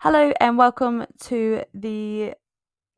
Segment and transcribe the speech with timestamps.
[0.00, 2.32] Hello, and welcome to the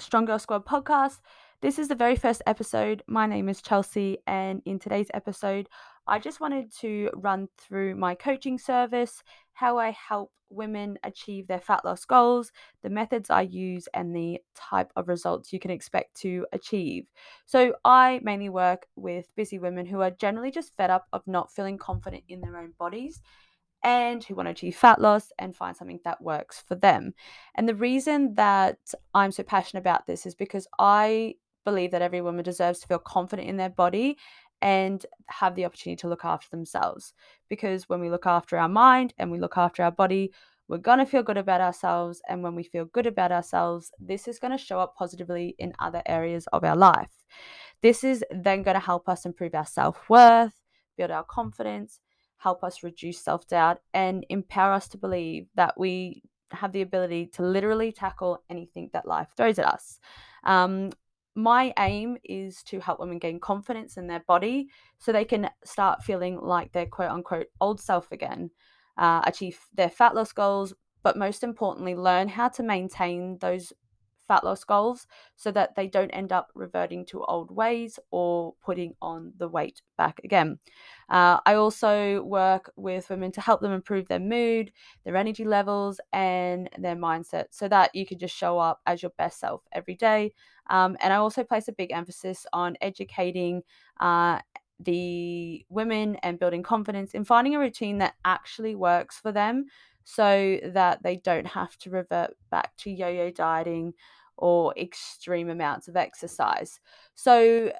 [0.00, 1.20] Strong Girl Squad podcast.
[1.62, 3.04] This is the very first episode.
[3.06, 5.68] My name is Chelsea, and in today's episode,
[6.08, 9.22] I just wanted to run through my coaching service,
[9.52, 12.50] how I help women achieve their fat loss goals,
[12.82, 17.06] the methods I use, and the type of results you can expect to achieve.
[17.46, 21.52] So, I mainly work with busy women who are generally just fed up of not
[21.52, 23.22] feeling confident in their own bodies
[23.84, 27.14] and who want to achieve fat loss and find something that works for them.
[27.54, 28.78] And the reason that
[29.14, 32.98] I'm so passionate about this is because I believe that every woman deserves to feel
[32.98, 34.18] confident in their body
[34.60, 37.14] and have the opportunity to look after themselves.
[37.48, 40.32] Because when we look after our mind and we look after our body,
[40.66, 42.20] we're going to feel good about ourselves.
[42.28, 45.72] And when we feel good about ourselves, this is going to show up positively in
[45.78, 47.12] other areas of our life.
[47.80, 50.60] This is then going to help us improve our self worth,
[50.96, 52.00] build our confidence,
[52.38, 57.26] help us reduce self doubt, and empower us to believe that we have the ability
[57.26, 60.00] to literally tackle anything that life throws at us.
[60.44, 60.90] Um,
[61.34, 66.02] my aim is to help women gain confidence in their body so they can start
[66.02, 68.50] feeling like their quote unquote old self again,
[68.96, 73.72] uh, achieve their fat loss goals, but most importantly, learn how to maintain those
[74.28, 78.94] fat loss goals so that they don't end up reverting to old ways or putting
[79.02, 80.58] on the weight back again.
[81.08, 84.70] Uh, I also work with women to help them improve their mood,
[85.04, 89.12] their energy levels, and their mindset so that you can just show up as your
[89.18, 90.32] best self every day.
[90.70, 93.62] Um, and I also place a big emphasis on educating.
[93.98, 94.40] Uh,
[94.80, 99.64] the women and building confidence in finding a routine that actually works for them
[100.10, 103.92] so that they don't have to revert back to yo yo dieting
[104.38, 106.80] or extreme amounts of exercise.
[107.14, 107.70] So,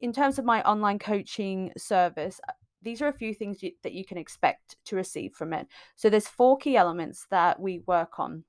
[0.00, 3.92] in terms of my online coaching service, uh, these are a few things you, that
[3.92, 5.66] you can expect to receive from it.
[5.96, 8.44] So, there's four key elements that we work on.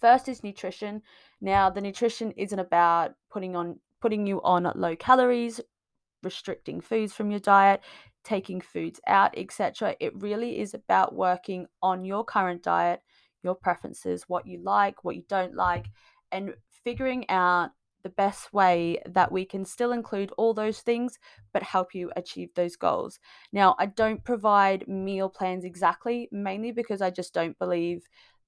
[0.00, 1.02] First is nutrition.
[1.40, 5.60] Now, the nutrition isn't about putting on putting you on low calories,
[6.24, 7.82] restricting foods from your diet,
[8.24, 9.94] taking foods out, etc.
[10.00, 13.00] It really is about working on your current diet,
[13.42, 15.86] your preferences, what you like, what you don't like,
[16.32, 17.70] and figuring out
[18.02, 21.18] the best way that we can still include all those things
[21.52, 23.18] but help you achieve those goals.
[23.52, 28.04] Now, I don't provide meal plans exactly, mainly because I just don't believe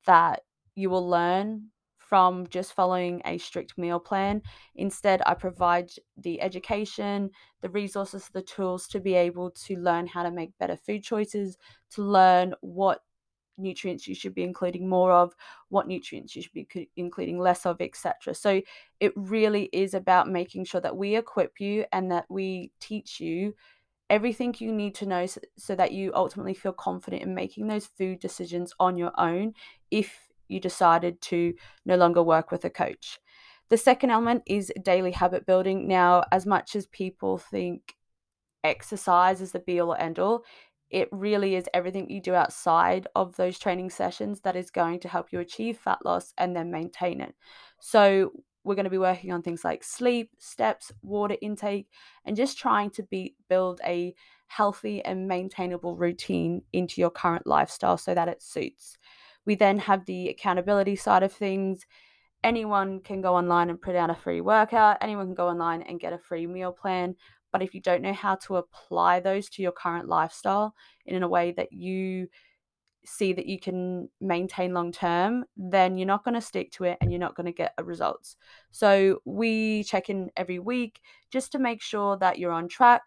[0.06, 0.42] that
[0.74, 1.66] you will learn
[2.10, 4.42] from just following a strict meal plan.
[4.74, 10.24] Instead, I provide the education, the resources, the tools to be able to learn how
[10.24, 11.56] to make better food choices,
[11.92, 13.02] to learn what
[13.56, 15.34] nutrients you should be including more of,
[15.68, 18.34] what nutrients you should be including less of, etc.
[18.34, 18.60] So
[18.98, 23.54] it really is about making sure that we equip you and that we teach you
[24.08, 27.86] everything you need to know so, so that you ultimately feel confident in making those
[27.86, 29.54] food decisions on your own
[29.92, 33.18] if you decided to no longer work with a coach.
[33.68, 35.86] The second element is daily habit building.
[35.86, 37.94] Now, as much as people think
[38.64, 40.44] exercise is the be all end all,
[40.90, 45.08] it really is everything you do outside of those training sessions that is going to
[45.08, 47.34] help you achieve fat loss and then maintain it.
[47.78, 48.32] So,
[48.64, 51.88] we're going to be working on things like sleep, steps, water intake,
[52.24, 54.14] and just trying to be build a
[54.48, 58.98] healthy and maintainable routine into your current lifestyle so that it suits.
[59.50, 61.84] We then have the accountability side of things.
[62.44, 65.98] Anyone can go online and print out a free workout, anyone can go online and
[65.98, 67.16] get a free meal plan.
[67.50, 71.28] But if you don't know how to apply those to your current lifestyle in a
[71.28, 72.28] way that you
[73.04, 76.98] see that you can maintain long term, then you're not going to stick to it
[77.00, 78.36] and you're not going to get results.
[78.70, 81.00] So we check in every week
[81.32, 83.02] just to make sure that you're on track,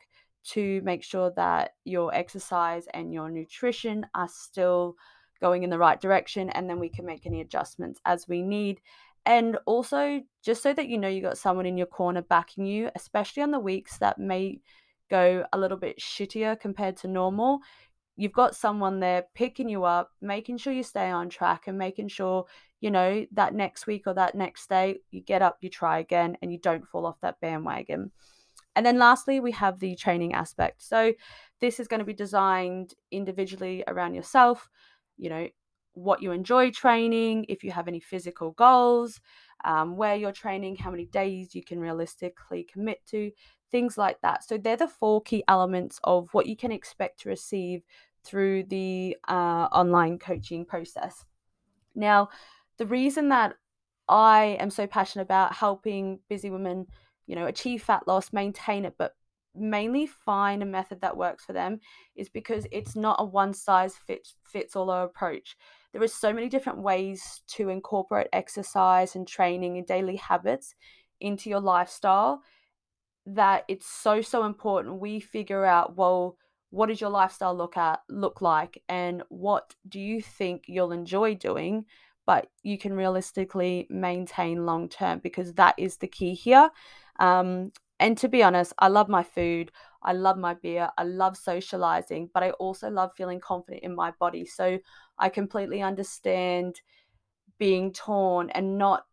[0.49, 4.97] to make sure that your exercise and your nutrition are still
[5.43, 8.79] going in the right direction, and then we can make any adjustments as we need.
[9.25, 12.89] And also, just so that you know you got someone in your corner backing you,
[12.95, 14.61] especially on the weeks that may
[15.11, 17.59] go a little bit shittier compared to normal,
[18.15, 22.07] you've got someone there picking you up, making sure you stay on track, and making
[22.07, 22.45] sure,
[22.79, 26.38] you know, that next week or that next day, you get up, you try again,
[26.41, 28.12] and you don't fall off that bandwagon.
[28.77, 30.81] And then lastly, we have the training aspect.
[30.81, 31.13] So,
[31.59, 34.69] this is going to be designed individually around yourself,
[35.18, 35.48] you know,
[35.94, 39.19] what you enjoy training, if you have any physical goals,
[39.63, 43.31] um, where you're training, how many days you can realistically commit to,
[43.71, 44.44] things like that.
[44.44, 47.83] So they're the four key elements of what you can expect to receive
[48.24, 51.25] through the uh, online coaching process.
[51.95, 52.30] Now,
[52.77, 53.56] the reason that
[54.09, 56.88] I am so passionate about helping busy women,
[57.27, 59.16] you know, achieve fat loss, maintain it, but
[59.55, 61.79] mainly find a method that works for them
[62.15, 65.55] is because it's not a one size fits fits all approach.
[65.91, 70.75] There are so many different ways to incorporate exercise and training and daily habits
[71.19, 72.41] into your lifestyle
[73.25, 76.35] that it's so so important we figure out well
[76.71, 78.81] what does your lifestyle look at look like?
[78.89, 81.85] And what do you think you'll enjoy doing
[82.25, 86.69] but you can realistically maintain long term because that is the key here.
[87.19, 89.72] Um, and to be honest i love my food
[90.04, 94.12] i love my beer i love socializing but i also love feeling confident in my
[94.19, 94.78] body so
[95.18, 96.81] i completely understand
[97.57, 99.06] being torn and not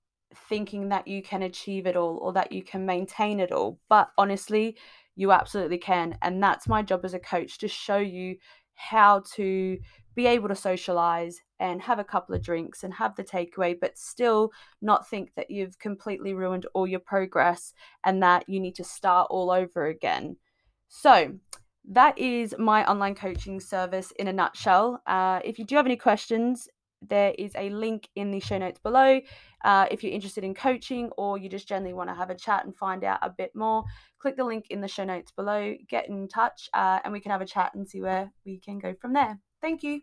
[0.49, 3.79] thinking that you can achieve it all or that you can maintain it all.
[3.88, 4.77] But honestly,
[5.17, 6.17] you absolutely can.
[6.23, 8.37] And that's my job as a coach to show you
[8.75, 9.79] how to
[10.15, 13.98] be able to socialize and have a couple of drinks and have the takeaway, but
[13.98, 14.50] still
[14.82, 19.28] not think that you've completely ruined all your progress and that you need to start
[19.30, 20.36] all over again.
[20.88, 21.34] So,
[21.88, 25.02] that is my online coaching service in a nutshell.
[25.06, 26.68] Uh, if you do have any questions,
[27.08, 29.20] there is a link in the show notes below.
[29.64, 32.64] Uh, if you're interested in coaching or you just generally want to have a chat
[32.64, 33.84] and find out a bit more,
[34.18, 37.32] click the link in the show notes below, get in touch, uh, and we can
[37.32, 39.38] have a chat and see where we can go from there.
[39.62, 40.02] Thank you.